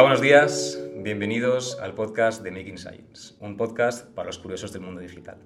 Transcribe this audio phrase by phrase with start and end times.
[0.00, 0.82] Hola, buenos días.
[0.96, 5.36] Bienvenidos al podcast de Making Science, un podcast para los curiosos del mundo digital.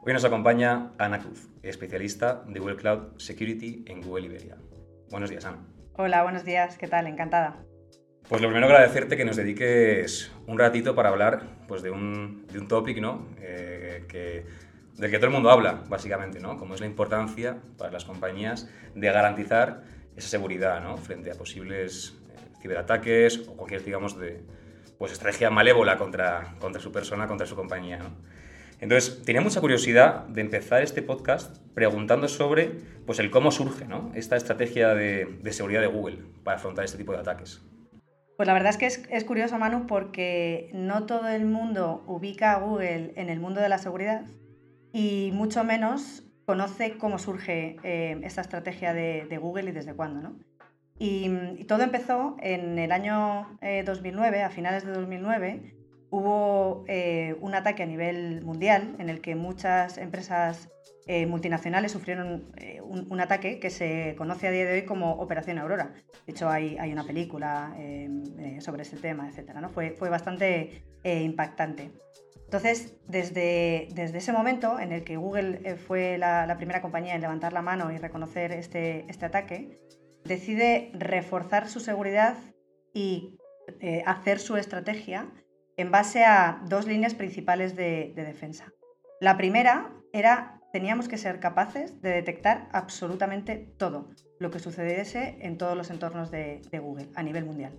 [0.00, 4.58] Hoy nos acompaña Ana Cruz, especialista de Google Cloud Security en Google Iberia.
[5.10, 5.58] Buenos días, Ana.
[5.94, 6.78] Hola, buenos días.
[6.78, 7.08] ¿Qué tal?
[7.08, 7.56] Encantada.
[8.28, 12.60] Pues lo primero agradecerte que nos dediques un ratito para hablar pues, de, un, de
[12.60, 13.26] un topic ¿no?
[13.40, 14.46] Eh, que,
[14.94, 16.56] del que todo el mundo habla, básicamente, ¿no?
[16.58, 19.82] como es la importancia para las compañías de garantizar
[20.14, 20.96] esa seguridad ¿no?
[20.96, 22.15] frente a posibles
[22.66, 24.42] ciberataques o cualquier, digamos, de,
[24.98, 28.00] pues, estrategia malévola contra, contra su persona, contra su compañía.
[28.80, 32.72] Entonces, tenía mucha curiosidad de empezar este podcast preguntando sobre
[33.06, 37.12] pues, el cómo surge esta estrategia de, de, seguridad de Google para afrontar este tipo
[37.12, 37.62] de ataques.
[38.36, 42.52] Pues la verdad es que es, es, curioso, Manu, porque no todo el mundo ubica
[42.52, 44.26] a Google en el mundo de la seguridad
[44.92, 50.20] y mucho menos conoce cómo surge eh, esta estrategia de, de, Google y desde cuándo.
[50.20, 50.36] ¿no?
[50.98, 55.74] Y, todo empezó en el año 2009, eh, a finales de 2009,
[56.10, 60.70] hubo eh, un ataque a nivel mundial en el que muchas empresas
[61.06, 62.50] eh, multinacionales sufrieron
[62.82, 65.92] un, ataque que se conoce a día de hoy como Operación Aurora.
[66.26, 67.76] De hecho, hay, una película
[68.60, 69.54] sobre este tema, etc.
[69.60, 69.70] ¿no?
[69.70, 71.92] Fue, bastante impactante.
[72.44, 77.52] Entonces, desde, ese momento en el que Google fue la, la, primera compañía en levantar
[77.52, 79.78] la mano y reconocer este, este ataque,
[80.26, 82.36] decide reforzar su seguridad
[82.92, 83.38] y
[83.80, 85.28] eh, hacer su estrategia
[85.76, 88.72] en base a dos líneas principales de, defensa.
[89.20, 95.58] La primera era, teníamos que ser capaces de detectar absolutamente todo lo que sucediese en
[95.58, 97.78] todos los entornos de, Google a nivel mundial.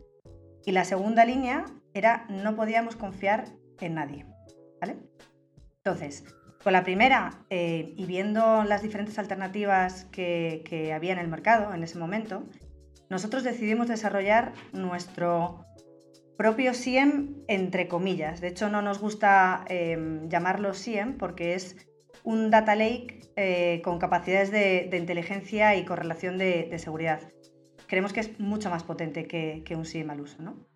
[0.65, 3.45] Y la segunda línea era, no podíamos confiar
[3.79, 4.25] en nadie.
[4.81, 4.97] ¿vale?
[5.77, 6.25] Entonces,
[6.67, 11.81] con la primera, eh, y viendo las diferentes alternativas que, había en el mercado en
[11.81, 12.43] ese momento,
[13.09, 15.63] nosotros decidimos desarrollar nuestro
[16.37, 18.41] propio SIEM entre comillas.
[18.41, 21.77] De hecho, no nos gusta em, llamarlo SIEM porque es
[22.25, 27.21] un data lake eh, con capacidades de, inteligencia y correlación de, seguridad.
[27.87, 30.41] Creemos que es mucho más potente que, que un SIEM al uso.
[30.41, 30.67] ¿no?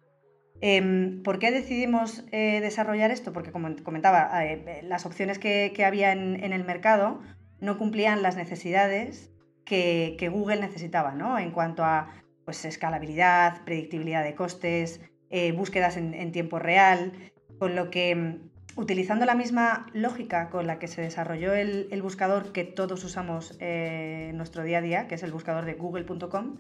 [0.62, 3.34] Em, ¿Por qué decidimos eh, desarrollar esto?
[3.34, 7.20] Porque, como comentaba, eh, las opciones que, había en, el mercado
[7.60, 9.32] no cumplían las necesidades
[9.66, 11.40] que, Google necesitaba, ¿no?
[11.40, 12.14] En cuanto a
[12.46, 15.02] pues, escalabilidad, predictibilidad de costes,
[15.32, 17.12] eh, búsquedas en, tiempo real,
[17.58, 18.38] con lo que,
[18.76, 23.58] utilizando la misma lógica con la que se desarrolló el, el buscador que todos usamos
[23.60, 26.58] en nuestro día a día, que es el buscador de google.com,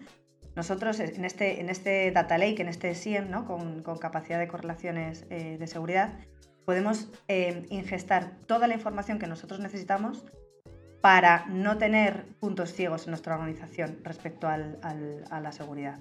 [0.55, 3.45] nosotros en este, en este data lake, en este SIEM, ¿no?
[3.45, 6.13] con, capacidad de correlaciones eh, de seguridad,
[6.65, 10.25] podemos eh, ingestar toda la información que nosotros necesitamos
[11.01, 15.99] para no tener puntos ciegos en nuestra organización respecto a la seguridad.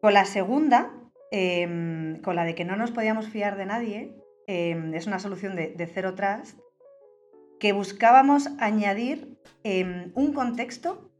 [0.00, 0.92] Con la segunda,
[1.32, 4.16] em, con la de que no nos podíamos fiar de nadie,
[4.46, 6.58] em, es una solución de, de Zero Trust,
[7.58, 11.11] que buscábamos añadir em, un contexto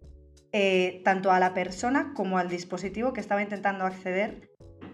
[0.54, 4.50] eh, tanto a la persona como al dispositivo que estaba intentando acceder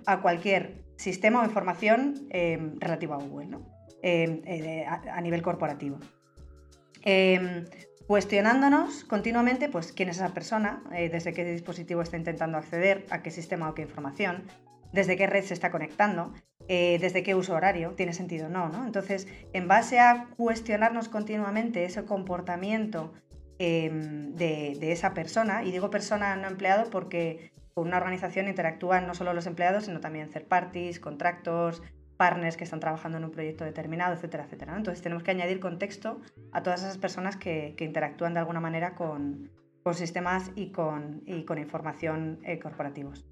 [0.07, 3.59] a cualquier sistema o información eh, relativo a Google,
[4.03, 5.99] eh, a, nivel corporativo.
[7.03, 7.65] Em,
[8.07, 13.33] cuestionándonos continuamente pues, quién es esa persona, desde qué dispositivo está intentando acceder, a qué
[13.33, 14.45] sistema o qué información,
[14.93, 16.33] desde qué red se está conectando,
[16.69, 18.87] desde qué uso horario, tiene sentido o no, no.
[18.87, 23.13] Entonces, en base a cuestionarnos continuamente ese comportamiento
[23.59, 25.65] Em, de, esa persona.
[25.65, 30.01] Y digo persona no empleado porque con una organización interactúan no solo los empleados, sino
[30.01, 31.83] también third parties, contractors,
[32.17, 34.77] partners que están trabajando en un proyecto determinado, etcétera, etcétera.
[34.77, 36.21] Entonces tenemos que añadir contexto
[36.53, 39.51] a todas esas personas que, interactúan de alguna manera con,
[39.93, 43.27] sistemas y con, con información eh, corporativos.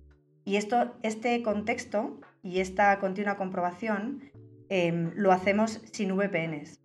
[0.47, 4.23] Y esto, este contexto y esta continua comprobación
[4.71, 6.81] em, lo hacemos sin VPNs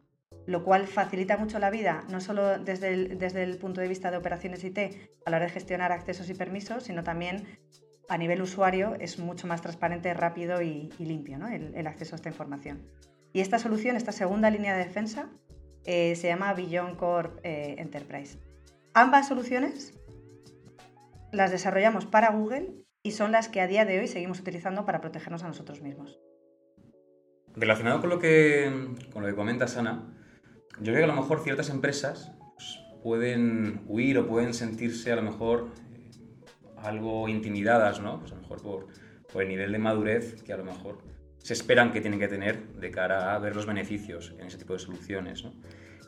[0.48, 4.12] lo cual facilita mucho la vida, no solo desde el, desde el punto de vista
[4.12, 4.78] de operaciones IT
[5.26, 7.46] a la hora de gestionar accesos y permisos, sino también
[8.10, 12.82] a nivel usuario es mucho más transparente, rápido y, limpio el, acceso a esta información.
[13.32, 15.30] Y esta solución, esta segunda línea de defensa,
[15.86, 18.38] eh, se llama Beyond Core eh, Enterprise.
[18.94, 19.98] Ambas soluciones
[21.32, 25.00] las desarrollamos para Google y son las que a día de hoy seguimos utilizando para
[25.00, 26.20] protegernos a nosotros mismos.
[27.56, 29.36] Relacionado con lo que, con lo que
[30.82, 35.16] yo creo que a lo mejor ciertas empresas pues, pueden huir o pueden sentirse a
[35.16, 36.10] lo mejor eh,
[36.78, 38.20] algo intimidadas, ¿no?
[38.20, 38.88] Pues a lo mejor por,
[39.32, 40.98] por, el nivel de madurez que a lo mejor
[41.38, 44.74] se esperan que tienen que tener de cara a ver los beneficios en ese tipo
[44.74, 45.54] de soluciones, ¿no?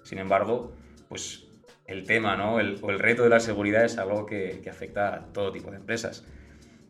[0.03, 0.75] Sin embargo,
[1.07, 1.47] pues
[1.85, 2.59] el tema ¿no?
[2.59, 5.69] el, o el reto de la seguridad es algo que, que, afecta a todo tipo
[5.69, 6.25] de empresas.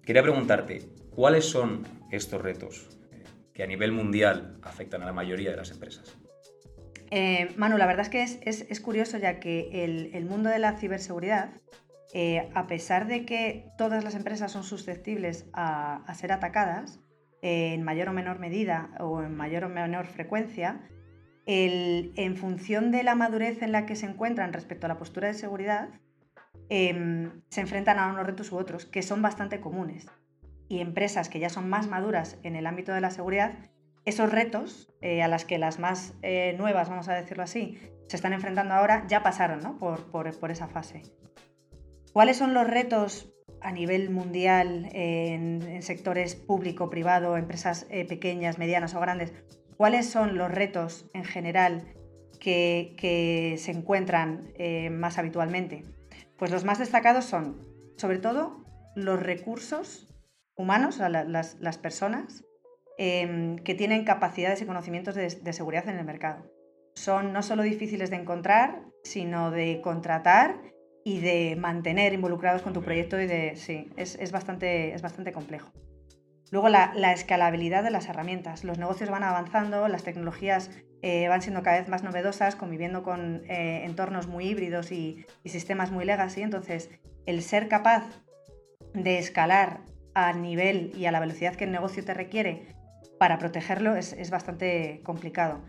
[0.05, 5.51] Quería preguntarte, ¿cuáles son estos retos eh, que a nivel mundial afectan a la mayoría
[5.51, 6.22] de las empresas?
[7.15, 11.51] Eh, Manu, la verdad es que es, curioso ya que el, mundo de la ciberseguridad,
[12.11, 17.01] eh, a pesar de que todas las empresas son susceptibles a, ser atacadas,
[17.43, 20.81] en mayor o menor medida o en mayor o menor frecuencia,
[21.45, 25.35] en función de la madurez en la que se encuentran respecto a la postura de
[25.35, 25.89] seguridad,
[26.69, 30.07] em, se enfrentan a unos retos u otros que son bastante comunes.
[30.67, 33.53] Y empresas que ya son más maduras en el ámbito de la seguridad
[34.05, 37.77] esos retos eh, a las que las más eh, nuevas, vamos a decirlo así,
[38.07, 39.77] se están enfrentando ahora, ya pasaron ¿no?
[39.77, 41.03] por, esa fase.
[42.11, 48.93] ¿Cuáles son los retos a nivel mundial en, sectores público, privado, empresas eh, pequeñas, medianas
[48.93, 49.33] o grandes?
[49.77, 51.87] ¿Cuáles son los retos en general
[52.39, 54.53] que, se encuentran
[54.91, 55.83] más habitualmente?
[56.37, 57.61] Pues los más destacados son,
[57.97, 58.63] sobre todo,
[58.95, 60.13] los recursos
[60.55, 62.43] humanos, las, las personas,
[62.97, 66.45] Em, que tienen capacidades y conocimientos de, seguridad en el mercado.
[66.93, 70.61] Son no solo difíciles de encontrar, sino de contratar
[71.03, 73.55] y de mantener involucrados con tu proyecto y de...
[73.55, 75.71] Sí, es, bastante, es bastante complejo.
[76.51, 78.63] Luego la, escalabilidad de las herramientas.
[78.63, 80.69] Los negocios van avanzando, las tecnologías
[81.01, 85.49] eh, van siendo cada vez más novedosas, conviviendo con eh, entornos muy híbridos y, y,
[85.49, 86.43] sistemas muy legacy.
[86.43, 86.91] Entonces,
[87.25, 88.05] el ser capaz
[88.93, 89.81] de escalar
[90.13, 92.72] a nivel y a la velocidad que el negocio te requiere
[93.23, 95.61] para protegerlo es, bastante complicado.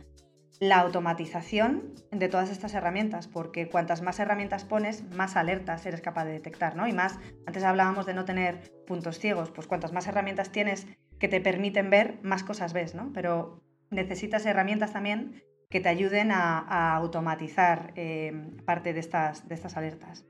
[0.59, 6.25] La automatización de todas estas herramientas, porque cuantas más herramientas pones, más alertas eres capaz
[6.25, 6.89] de detectar, ¿no?
[6.89, 7.17] Y más,
[7.47, 10.89] antes hablábamos de no tener puntos ciegos, pues cuantas más herramientas tienes
[11.21, 13.13] que te permiten ver, más cosas ves, ¿no?
[13.15, 15.41] Pero necesitas herramientas también
[15.71, 18.33] que te ayuden a, automatizar eh,
[18.65, 20.27] parte de estas, de estas alertas.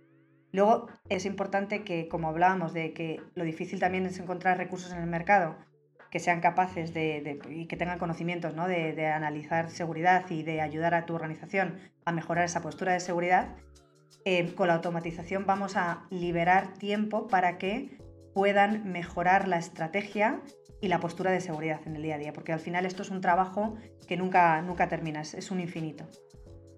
[0.52, 4.98] Luego es importante que, como hablábamos, de que lo difícil también es encontrar recursos en
[4.98, 5.56] el mercado,
[6.14, 8.68] que sean capaces de, y que tengan conocimientos ¿no?
[8.68, 13.56] de, analizar seguridad y de ayudar a tu organización a mejorar esa postura de seguridad,
[14.24, 17.98] eh, con la automatización vamos a liberar tiempo para que
[18.32, 20.40] puedan mejorar la estrategia
[20.80, 23.10] y la postura de seguridad en el día a día, porque al final esto es
[23.10, 23.74] un trabajo
[24.06, 26.06] que nunca, nunca termina, es, un infinito.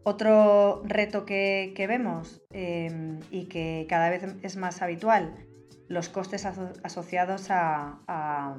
[0.03, 5.35] Otro reto que, vemos eh, y que cada vez es más habitual,
[5.89, 8.57] los costes asociados a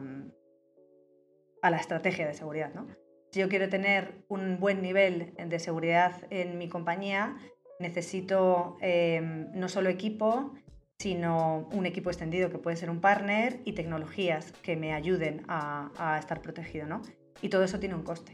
[1.63, 2.73] la estrategia de seguridad.
[2.73, 2.87] ¿no?
[3.31, 7.37] Si yo quiero tener un buen nivel de seguridad en mi compañía,
[7.79, 10.53] necesito em, no solo equipo,
[10.97, 16.17] sino un equipo extendido que puede ser un partner y tecnologías que me ayuden a,
[16.19, 16.87] estar protegido.
[16.87, 17.01] ¿no?
[17.41, 18.31] Y todo eso tiene un coste.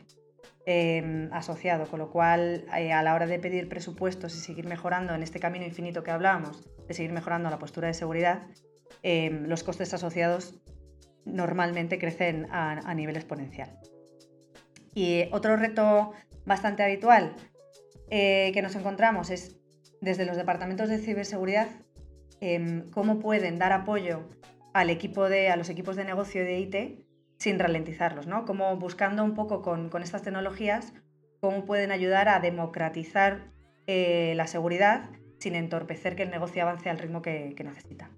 [0.65, 5.13] Em, asociado, con lo cual eh, a la hora de pedir presupuestos y seguir mejorando
[5.13, 8.43] en este camino infinito que hablábamos, de seguir mejorando la postura de seguridad,
[9.01, 10.62] em, los costes asociados
[11.25, 13.79] normalmente crecen a, nivel exponencial.
[14.93, 16.13] Y otro reto
[16.45, 17.35] bastante habitual
[18.09, 19.57] eh, que nos encontramos es
[20.01, 21.67] desde los departamentos de ciberseguridad
[22.41, 24.29] em, cómo pueden dar apoyo
[24.73, 27.05] al equipo de, a los equipos de negocio de IT
[27.37, 28.45] sin ralentizarlos, ¿no?
[28.45, 30.93] Como buscando un poco con, estas tecnologías
[31.39, 33.51] cómo pueden ayudar a democratizar
[33.87, 35.09] eh, la seguridad
[35.39, 38.09] sin entorpecer que el negocio avance al ritmo que necesita.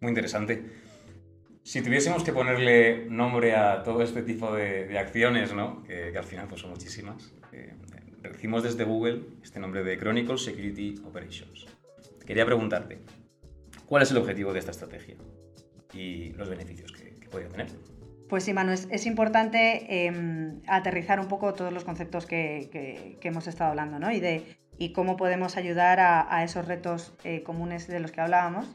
[0.00, 0.83] Muy interesante.
[1.64, 5.82] Si tuviésemos que ponerle nombre a todo este tipo de, acciones, ¿no?
[5.84, 7.72] que, al final pues, son muchísimas, eh,
[8.22, 11.66] decimos desde Google este nombre de Chronicle Security Operations.
[12.26, 12.98] Quería preguntarte,
[13.86, 15.16] ¿cuál es el objetivo de esta estrategia
[15.94, 17.68] y los beneficios que, que podría tener?
[18.28, 23.70] Pues sí, Manu, es, importante em, aterrizar un poco todos los conceptos que, hemos estado
[23.70, 24.12] hablando ¿no?
[24.12, 28.66] y, de, y cómo podemos ayudar a, esos retos eh, comunes de los que hablábamos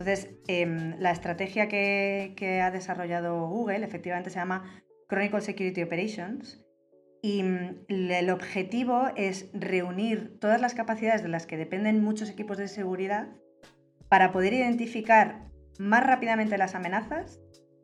[0.00, 6.64] entonces, em, la estrategia que, ha desarrollado Google efectivamente se llama Chronicle Security Operations
[7.20, 12.56] y mm, el objetivo es reunir todas las capacidades de las que dependen muchos equipos
[12.56, 13.28] de seguridad
[14.08, 17.38] para poder identificar más rápidamente las amenazas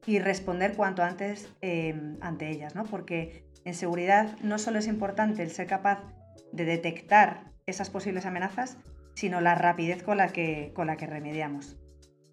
[0.06, 2.84] y responder cuanto antes em, ante ellas, ¿no?
[2.84, 6.02] Porque en seguridad no solo es importante el ser capaz
[6.50, 8.78] de detectar esas posibles amenazas,
[9.14, 11.76] sino la rapidez con la que, con la que remediamos.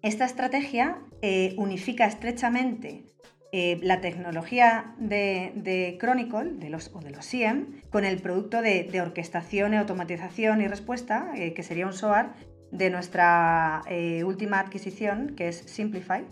[0.04, 3.06] Esta estrategia eh, unifica estrechamente
[3.52, 9.00] eh, la tecnología de, Chronicle de los, o de los SIEM con el producto de,
[9.00, 12.34] orquestación, automatización y respuesta, eh, que sería un SOAR,
[12.70, 13.82] de nuestra
[14.26, 16.26] última adquisición, que es Simplify,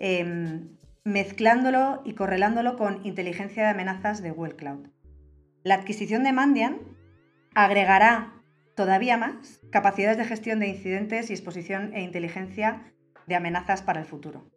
[0.00, 0.70] em,
[1.04, 4.88] mezclándolo y correlándolo con inteligencia de amenazas de Google Cloud.
[5.62, 6.78] La adquisición de Mandian
[7.54, 8.32] agregará
[8.74, 12.93] todavía más capacidades de gestión de incidentes y exposición e inteligencia
[13.26, 14.50] de amenazas para el futuro.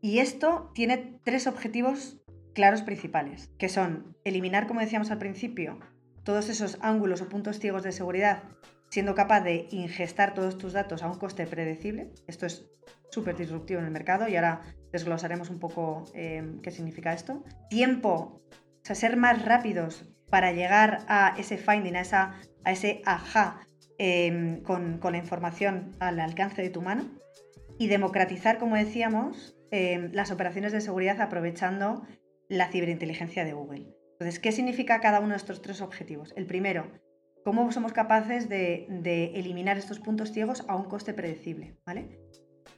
[0.00, 2.20] Y esto tiene tres objetivos
[2.54, 5.78] claros principales, que son eliminar, como decíamos al principio,
[6.24, 8.42] todos esos ángulos o puntos ciegos de seguridad,
[8.90, 12.10] siendo capaz de ingestar todos tus datos a un coste predecible.
[12.26, 12.66] Esto es
[13.10, 17.44] súper disruptivo en el mercado y ahora desglosaremos un poco eh, qué significa esto.
[17.70, 23.66] Tiempo, o sea, ser más rápidos para llegar a ese finding, a, ese aha
[23.98, 27.04] em, con, la información al alcance de tu mano.
[27.82, 32.06] Y democratizar, como decíamos, em, las operaciones de seguridad aprovechando
[32.48, 33.88] la ciberinteligencia de Google.
[34.12, 36.32] Entonces, ¿qué significa cada uno de estos tres objetivos?
[36.36, 36.86] El primero,
[37.44, 38.86] cómo somos capaces de,
[39.34, 41.74] eliminar estos puntos ciegos a un coste predecible.
[41.84, 42.20] ¿vale?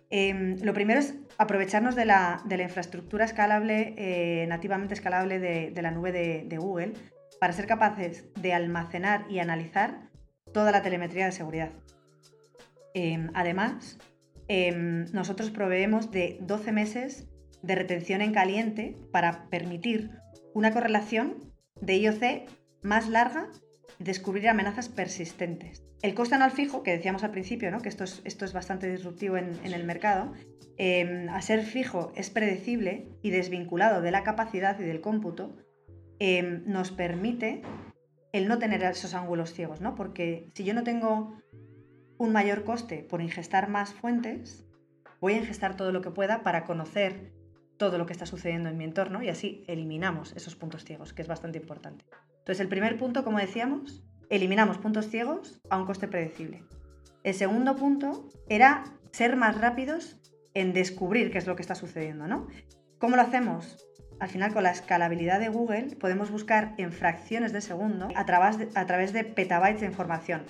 [0.08, 6.12] Em, lo primero es aprovecharnos de la, infraestructura escalable, eh, nativamente escalable de, la nube
[6.12, 6.94] de, Google,
[7.38, 10.08] para ser capaces de almacenar y analizar
[10.54, 11.72] toda la telemetría de seguridad.
[12.94, 13.98] Em, además,
[14.48, 17.28] em, nosotros proveemos de 12 meses
[17.62, 20.10] de retención en caliente para permitir
[20.54, 22.22] una correlación de IOC
[22.82, 23.48] más larga
[23.98, 25.84] y descubrir amenazas persistentes.
[26.02, 27.80] El coste anual fijo, que decíamos al principio, ¿no?
[27.80, 30.32] que esto es, esto es bastante disruptivo en, el mercado,
[30.76, 35.56] eh, a ser fijo es predecible y desvinculado de la capacidad y del cómputo,
[36.18, 37.62] eh, nos permite
[38.32, 39.94] el no tener esos ángulos ciegos, ¿no?
[39.94, 41.36] Porque si yo no tengo
[42.18, 44.64] un mayor coste por ingestar más fuentes,
[45.20, 47.32] voy a ingestar todo lo que pueda para conocer
[47.76, 51.22] todo lo que está sucediendo en mi entorno y así eliminamos esos puntos ciegos, que
[51.22, 52.04] es bastante importante.
[52.38, 56.64] Entonces, el primer punto, como decíamos, eliminamos puntos ciegos a un coste predecible.
[57.22, 60.20] El segundo punto era ser más rápidos
[60.54, 62.46] en descubrir qué es lo que está sucediendo, ¿no?
[62.98, 63.86] ¿Cómo lo hacemos?
[64.20, 68.76] Al final, con la escalabilidad de Google, podemos buscar en fracciones de segundo a través
[68.76, 70.42] a través de petabytes de información.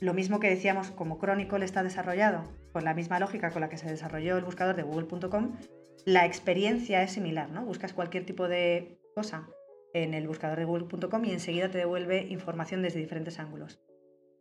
[0.00, 3.78] Lo mismo que decíamos, como Chronicle está desarrollado con la misma lógica con la que
[3.78, 5.56] se desarrolló el buscador de google.com,
[6.04, 7.64] la experiencia es similar, ¿no?
[7.64, 9.48] Buscas cualquier tipo de cosa
[9.94, 13.80] en el buscador de google.com y enseguida te devuelve información desde diferentes ángulos.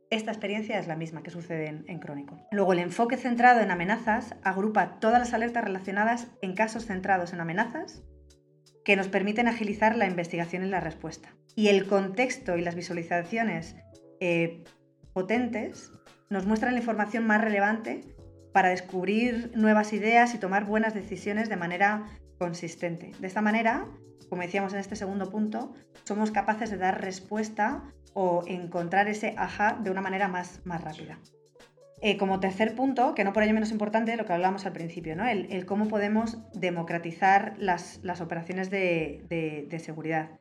[0.10, 2.38] Esta experiencia es la misma que sucede en, Chronicle.
[2.51, 7.39] Luego, el enfoque centrado en amenazas agrupa todas las alertas relacionadas en casos centrados en
[7.39, 8.03] amenazas
[8.86, 11.36] que nos permiten agilizar la investigación y la respuesta.
[11.55, 13.75] Y el contexto y las visualizaciones
[14.19, 14.63] eh,
[15.13, 15.91] potentes
[16.29, 18.01] nos muestran la información más relevante
[18.51, 22.05] para descubrir nuevas ideas y tomar buenas decisiones de manera
[22.38, 23.12] consistente.
[23.20, 23.88] De esta manera,
[24.29, 29.79] como decíamos en este segundo punto, somos capaces de dar respuesta o encontrar ese ajá
[29.82, 31.20] de una manera más, más rápida.
[32.05, 35.15] Eh, como tercer punto, que no por ello menos importante, lo que hablábamos al principio,
[35.15, 35.25] ¿no?
[35.25, 40.32] el, cómo podemos democratizar las, operaciones de, seguridad.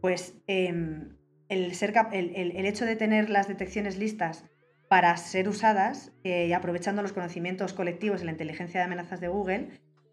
[0.00, 1.16] Pues em,
[1.48, 4.44] el, ser, el, hecho de tener las detecciones listas
[4.88, 9.28] para ser usadas eh, y aprovechando los conocimientos colectivos y la inteligencia de amenazas de
[9.28, 9.68] Google,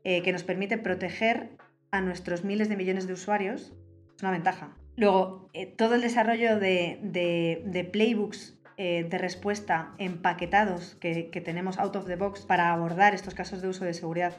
[0.08, 1.50] eh, que nos permite proteger
[1.90, 3.74] a nuestros miles de millones de usuarios,
[4.16, 4.78] es una ventaja.
[4.98, 12.06] Luego, eh, todo el desarrollo de, playbooks eh, de respuesta empaquetados que, tenemos out of
[12.06, 14.38] the box para abordar estos casos de uso de seguridad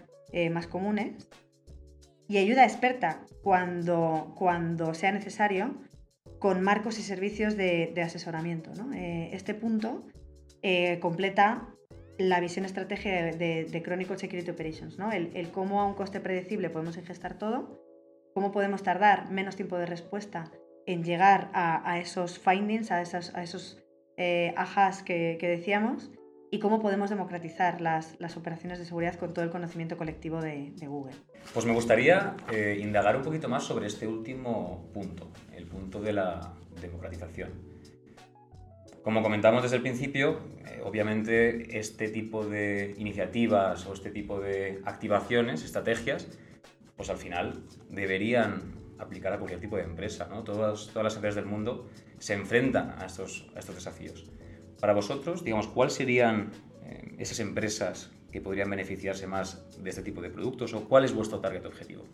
[0.52, 1.28] más comunes.
[2.28, 5.74] Y ayuda experta cuando, cuando sea necesario
[6.38, 8.72] con marcos y servicios de, asesoramiento.
[9.32, 10.06] este punto
[11.00, 11.76] completa
[12.18, 15.12] la visión estratégica de, Chronicle Security Operations, ¿no?
[15.12, 17.80] El, cómo a un coste predecible podemos ingestar todo,
[18.34, 20.50] cómo podemos tardar menos tiempo de respuesta
[20.86, 23.44] en llegar a, esos findings, a, esos, a
[24.16, 24.54] eh,
[25.04, 26.10] que, decíamos,
[26.50, 31.14] y cómo podemos democratizar las, operaciones de seguridad con todo el conocimiento colectivo de, Google.
[31.52, 36.12] Pues me gustaría eh, indagar un poquito más sobre este último punto, el punto de
[36.12, 37.50] la democratización.
[39.02, 44.82] Como comentamos desde el principio, eh, obviamente este tipo de iniciativas o este tipo de
[44.84, 46.26] activaciones, estrategias,
[46.96, 50.26] pues al final deberían aplicar a cualquier tipo de empresa.
[50.28, 50.42] ¿no?
[50.42, 51.88] Todas, todas las empresas del mundo
[52.18, 54.26] se enfrentan a estos, a estos desafíos.
[54.80, 56.52] Para vosotros, digamos, ¿cuáles serían
[56.84, 61.14] eh, esas empresas que podrían beneficiarse más de este tipo de productos o cuál es
[61.14, 62.04] vuestro target objetivo?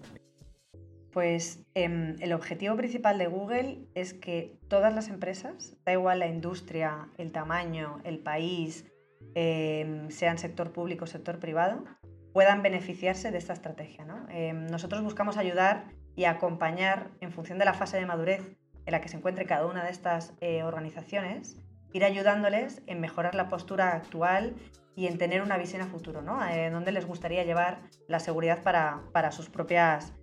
[1.12, 6.26] Pues em, el objetivo principal de Google es que todas las empresas, da igual la
[6.26, 8.86] industria, el tamaño, el país,
[9.34, 11.84] em, sean sector público o sector privado,
[12.32, 14.06] puedan beneficiarse de esta estrategia.
[14.30, 15.84] Em, nosotros buscamos ayudar
[16.16, 19.66] y acompañar en función de la fase de madurez en la que se encuentre cada
[19.66, 21.56] una de estas eh, organizaciones,
[21.92, 24.54] ir ayudándoles en mejorar la postura actual
[24.94, 26.44] y en tener una visión a futuro, ¿no?
[26.46, 30.14] Eh, donde les gustaría llevar la seguridad para, para sus propias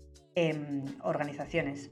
[1.01, 1.91] organizaciones.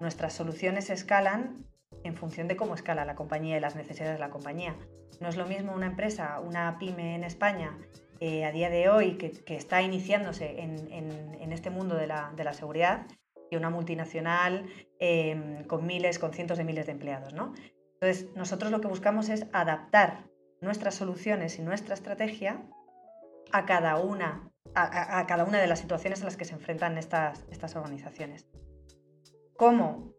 [0.00, 1.66] Nuestras soluciones escalan
[2.04, 4.76] en función de cómo escala la compañía y las necesidades de la compañía.
[5.20, 7.78] No es lo mismo una empresa, una pyme en España,
[8.20, 13.06] eh, a día de hoy que, está iniciándose en, este mundo de la, seguridad
[13.50, 14.66] y una multinacional
[14.98, 17.34] em, con miles, con cientos de miles de empleados.
[17.34, 17.52] ¿no?
[18.02, 20.24] Entonces, nosotros lo que buscamos es adaptar
[20.60, 22.62] nuestras soluciones y nuestra estrategia
[23.52, 27.46] a cada una, a, cada una de las situaciones en las que se enfrentan estas,
[27.50, 28.46] estas organizaciones.
[29.56, 30.12] ¿Cómo?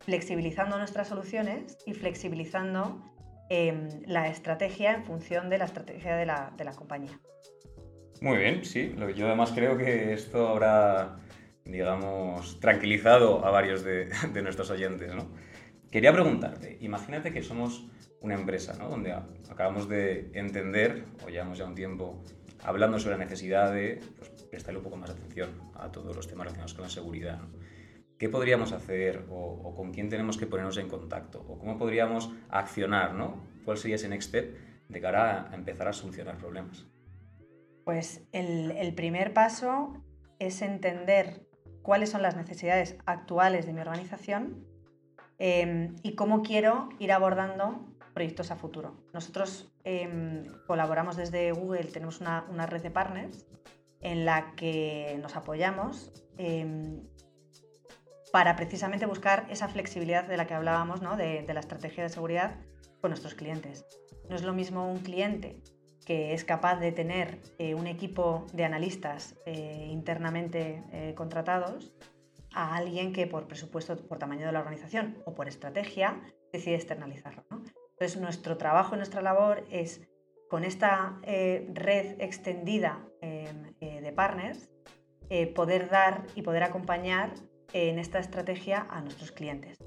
[0.00, 3.12] Flexibilizando nuestras soluciones y flexibilizando
[3.54, 7.20] Em, la estrategia en función de la estrategia de la, compañía.
[8.22, 8.94] Muy bien, sí.
[9.14, 11.18] Yo además creo que esto habrá,
[11.66, 14.08] digamos, tranquilizado a varios de,
[14.42, 15.28] nuestros oyentes, ¿no?
[15.92, 17.86] Quería preguntarte, imagínate que somos
[18.22, 18.88] una empresa, ¿no?
[18.88, 22.22] Donde acabamos de entender, o llevamos ya un tiempo
[22.64, 26.46] hablando sobre la necesidad de pues, prestarle un poco más atención a todos los temas
[26.46, 27.40] relacionados con la seguridad.
[28.18, 31.44] ¿Qué podríamos hacer o, con quién tenemos que ponernos en contacto?
[31.46, 33.12] ¿O cómo podríamos accionar?
[33.12, 33.44] ¿no?
[33.66, 34.56] ¿Cuál sería ese next step
[34.88, 36.86] de cara a empezar a solucionar problemas?
[37.84, 40.02] Pues el, primer paso
[40.38, 41.46] es entender
[41.82, 44.71] cuáles son las necesidades actuales de mi organización
[45.44, 47.84] em, y cómo quiero ir abordando
[48.14, 48.94] proyectos a futuro.
[49.12, 53.44] Nosotros em, colaboramos desde Google, tenemos una, red de partners
[54.00, 57.02] en la que nos apoyamos em,
[58.30, 62.54] para precisamente buscar esa flexibilidad de la que hablábamos, de, la estrategia de seguridad
[63.00, 63.84] con nuestros clientes.
[64.30, 65.60] No es lo mismo un cliente
[66.06, 71.92] que es capaz de tener eh, un equipo de analistas eh, internamente eh, contratados
[72.54, 76.20] a alguien que por presupuesto, por tamaño de la organización o por estrategia
[76.52, 77.44] decide externalizarlo.
[77.50, 80.00] Entonces nuestro trabajo y nuestra labor es
[80.50, 84.70] con esta red extendida de partners
[85.54, 87.32] poder dar y poder acompañar
[87.72, 89.78] en esta estrategia a nuestros clientes.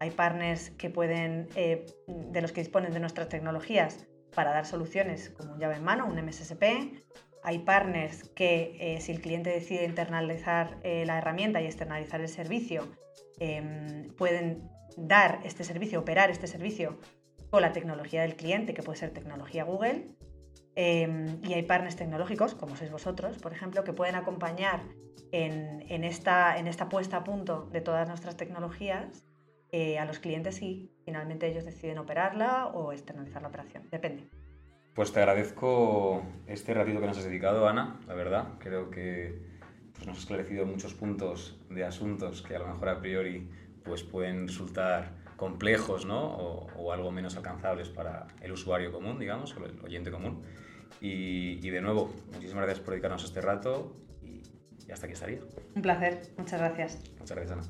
[0.00, 5.30] Hay partners que pueden, eh, de los que disponen de nuestras tecnologías para dar soluciones
[5.30, 7.02] como un llave en mano, un MSSP.
[7.42, 12.28] Hay partners que eh, si el cliente decide internalizar eh, la herramienta y externalizar el
[12.28, 12.86] servicio,
[13.38, 16.98] em, pueden dar este servicio, operar este servicio
[17.50, 20.08] con la tecnología del cliente, que puede ser tecnología Google.
[20.76, 24.82] Em, y hay partners tecnológicos, como sois vosotros, por ejemplo, que pueden acompañar
[25.32, 29.24] en, esta, en esta puesta a punto de todas nuestras tecnologías
[29.72, 33.88] eh, a los clientes y finalmente ellos deciden operarla o externalizar la operación.
[33.90, 34.28] Depende.
[34.94, 38.48] Pues te agradezco este ratito que nos has dedicado, Ana, la verdad.
[38.58, 39.38] Creo que
[39.94, 43.48] pues, nos has esclarecido muchos puntos de asuntos que a lo mejor a priori
[43.84, 46.20] pues, pueden resultar complejos ¿no?
[46.76, 50.42] o, algo menos alcanzables para el usuario común, digamos, o el oyente común.
[51.00, 53.96] Y, y de nuevo, muchísimas gracias por dedicarnos este rato
[54.90, 55.40] y hasta aquí estaría.
[55.74, 56.98] Un placer, muchas gracias.
[57.18, 57.62] Muchas gracias, Ana.